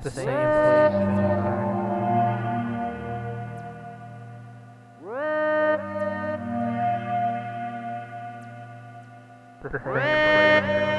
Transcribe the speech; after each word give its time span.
Place. 0.00 0.14
The 0.14 0.20
same 0.20 0.26
place. 0.26 0.92
The 9.62 9.70
same 9.70 9.82
place. 9.82 10.89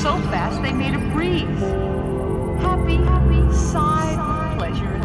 So 0.00 0.16
fast 0.30 0.62
they 0.62 0.72
made 0.72 0.94
a 0.94 0.98
breeze. 1.12 1.44
Happy, 2.62 2.96
happy, 2.96 3.52
sighed 3.52 4.16
with 4.16 4.58
pleasure. 4.58 4.96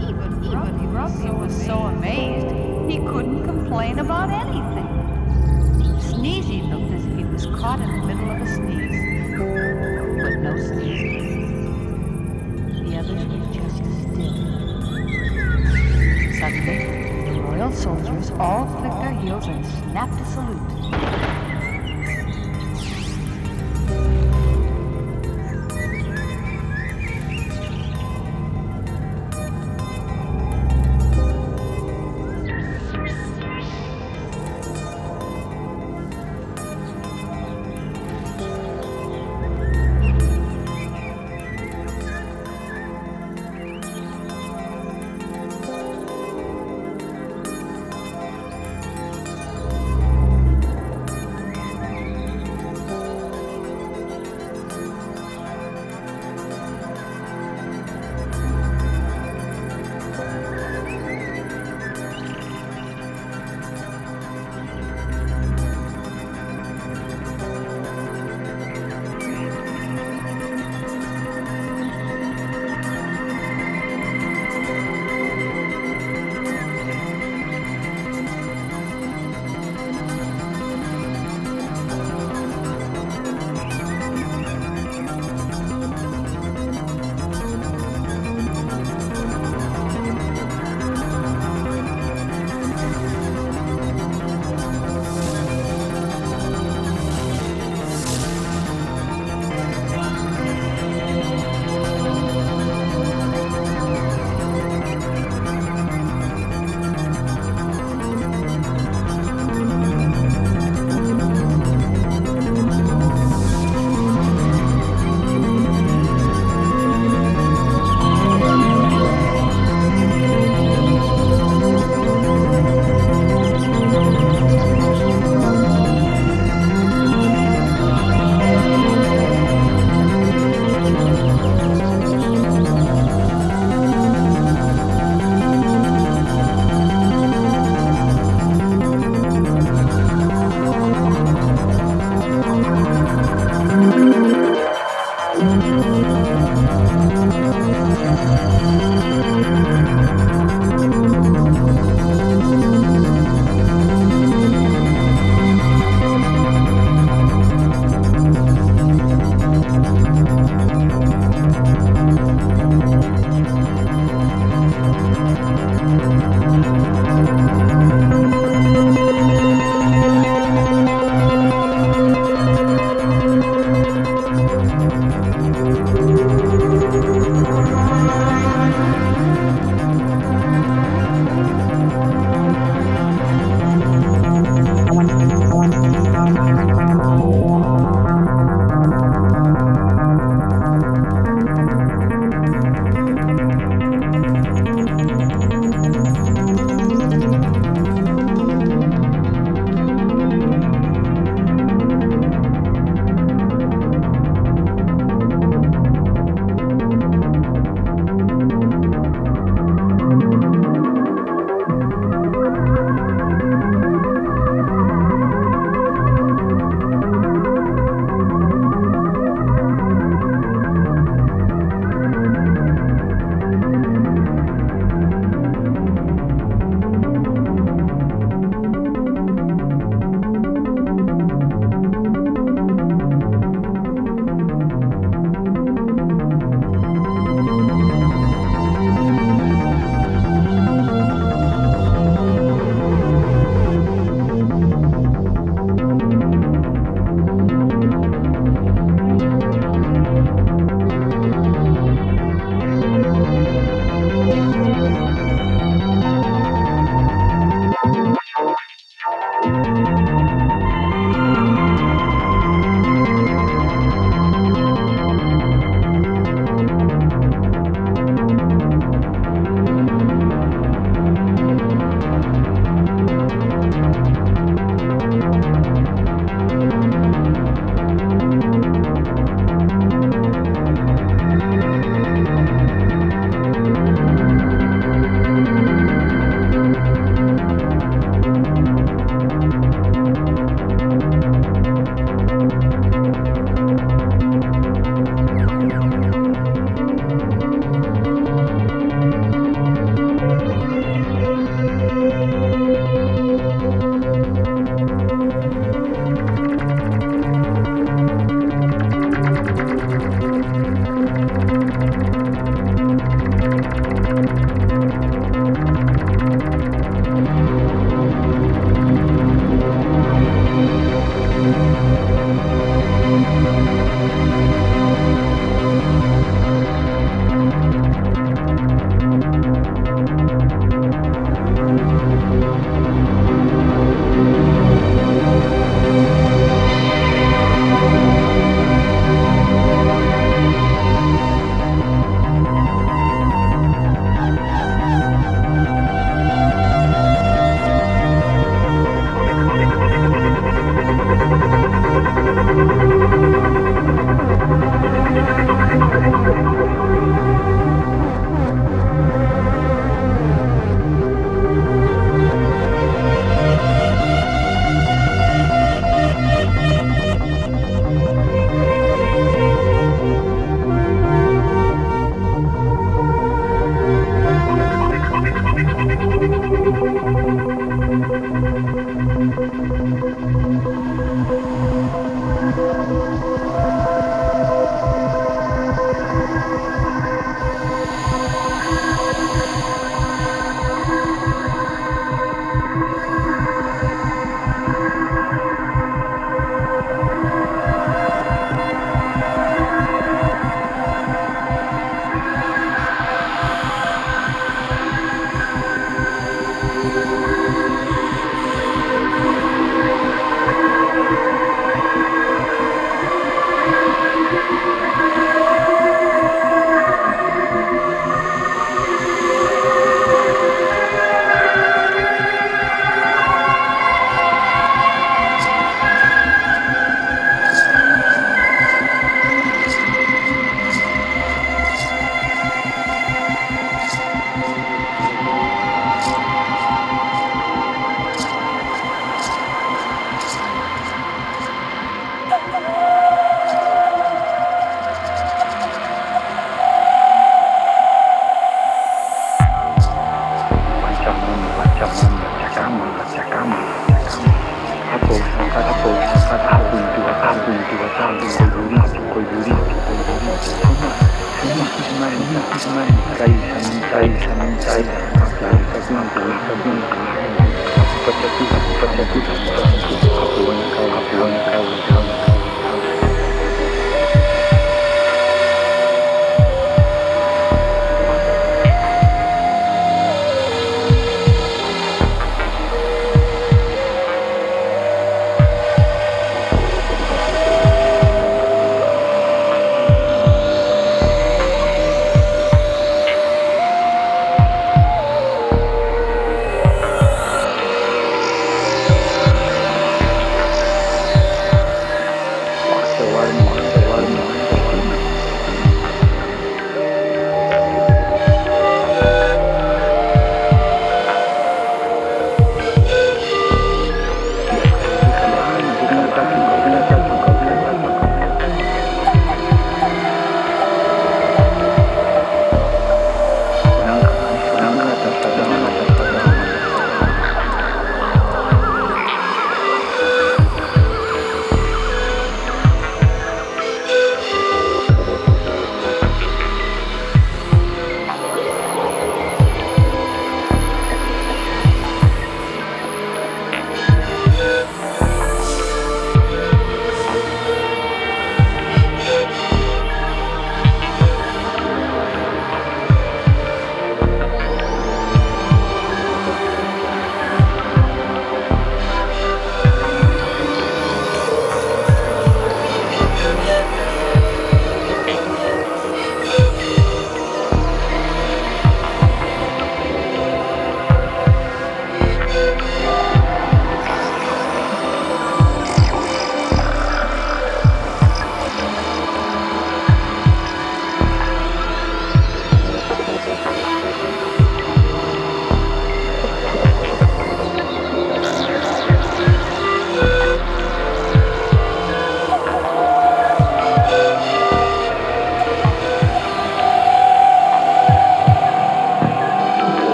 Even, 0.00 0.44
even 0.44 1.38
was 1.38 1.54
so 1.66 1.76
amazed 1.76 2.46
he 2.90 2.96
couldn't 3.06 3.44
complain 3.44 3.98
about 3.98 4.30
anything. 4.30 4.88
Sneezy 6.00 6.66
looked 6.70 6.90
as 6.94 7.04
if 7.04 7.16
he 7.18 7.24
was 7.24 7.44
caught 7.60 7.80
in 7.80 8.00
the 8.00 8.06
middle 8.06 8.30
of 8.30 8.40
a 8.40 8.46
sneeze. 8.46 8.98
But 10.22 10.36
no 10.40 10.56
sneezing. 10.56 11.28
The 12.88 12.96
others 12.96 13.26
were 13.26 13.44
just 13.52 13.76
still. 14.04 14.36
Suddenly, 16.40 16.78
the 17.34 17.40
royal 17.42 17.72
soldiers 17.72 18.30
all 18.38 18.66
flicked 18.78 19.00
their 19.02 19.12
heels 19.20 19.46
and 19.48 19.66
snapped 19.66 20.18
a 20.18 20.24
salute. 20.24 21.07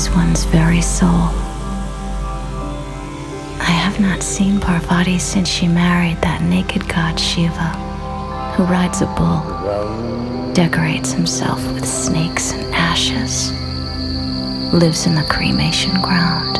Is 0.00 0.10
one's 0.16 0.44
very 0.44 0.80
soul. 0.80 1.28
I 3.60 3.72
have 3.84 4.00
not 4.00 4.22
seen 4.22 4.58
Parvati 4.58 5.18
since 5.18 5.46
she 5.46 5.68
married 5.68 6.16
that 6.22 6.40
naked 6.40 6.88
god 6.88 7.20
Shiva, 7.20 7.70
who 8.54 8.64
rides 8.64 9.02
a 9.02 9.06
bull, 9.18 9.42
decorates 10.54 11.12
himself 11.12 11.60
with 11.74 11.86
snakes 11.86 12.52
and 12.52 12.74
ashes, 12.74 13.52
lives 14.72 15.06
in 15.06 15.14
the 15.14 15.26
cremation 15.28 15.92
ground. 16.00 16.56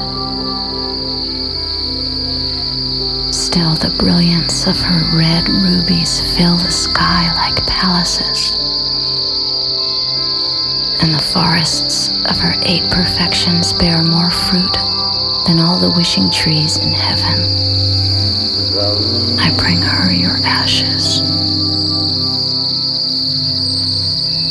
Still, 3.34 3.74
the 3.76 3.94
brilliance 3.98 4.66
of 4.66 4.76
her 4.76 5.16
red 5.16 5.48
rubies 5.48 6.20
fill 6.36 6.56
the 6.56 6.70
sky 6.70 7.32
like 7.36 7.66
palaces 7.66 8.52
and 11.00 11.14
the 11.14 11.24
forests 11.32 12.09
of 12.30 12.38
her 12.38 12.54
eight 12.62 12.88
perfections 12.90 13.72
bear 13.72 14.02
more 14.02 14.30
fruit 14.30 14.72
than 15.46 15.58
all 15.58 15.78
the 15.78 15.92
wishing 15.96 16.30
trees 16.30 16.78
in 16.78 16.92
heaven. 16.92 17.40
I 19.38 19.52
bring 19.58 19.82
her 19.82 20.12
your 20.12 20.36
ashes. 20.46 21.20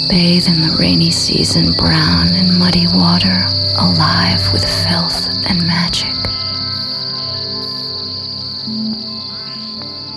Bathe 0.10 0.48
in 0.48 0.62
the 0.62 0.76
rainy 0.78 1.12
season, 1.12 1.72
brown 1.74 2.28
and 2.34 2.60
muddy 2.60 2.86
water, 2.94 3.48
alive 3.78 4.52
with 4.52 4.66
filth 4.66 5.28
and 5.48 5.66
magic. 5.66 6.14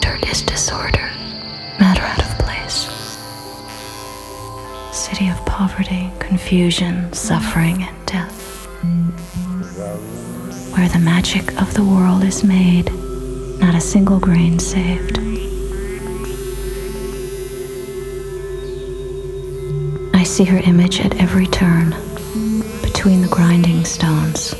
Dirt 0.00 0.28
is 0.28 0.42
disorder, 0.42 1.10
matter 1.78 2.02
out 2.02 2.22
of 2.22 2.38
place. 2.38 2.88
City 4.90 5.28
of 5.28 5.36
poverty, 5.44 6.01
confusion, 6.32 7.12
suffering, 7.12 7.82
and 7.82 8.06
death. 8.06 8.66
Where 10.74 10.88
the 10.88 10.98
magic 10.98 11.60
of 11.60 11.74
the 11.74 11.84
world 11.84 12.24
is 12.24 12.42
made, 12.42 12.90
not 13.60 13.74
a 13.74 13.80
single 13.82 14.18
grain 14.18 14.58
saved. 14.58 15.18
I 20.14 20.22
see 20.22 20.44
her 20.44 20.56
image 20.60 21.00
at 21.00 21.20
every 21.20 21.48
turn, 21.48 21.90
between 22.80 23.20
the 23.20 23.28
grinding 23.30 23.84
stones. 23.84 24.54